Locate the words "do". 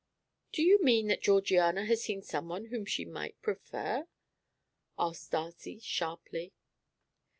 0.51-0.63